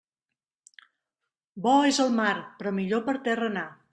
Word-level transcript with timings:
Bo 1.67 1.75
és 1.91 2.01
el 2.05 2.09
mar, 2.21 2.33
però 2.63 2.75
millor 2.81 3.07
per 3.11 3.17
terra 3.31 3.49
anar. 3.53 3.67